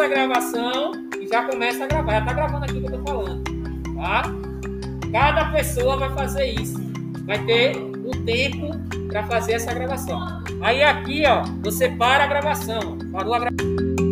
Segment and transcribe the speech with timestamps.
[0.00, 2.12] a gravação e já começa a gravar.
[2.12, 3.44] Já está gravando aqui o que eu estou falando.
[3.96, 4.22] Tá?
[5.12, 6.78] Cada pessoa vai fazer isso.
[7.24, 8.70] Vai ter o tempo
[9.08, 10.20] para fazer essa gravação.
[10.60, 12.98] Aí aqui, ó, você para a gravação.
[13.12, 14.07] Parou a gravação.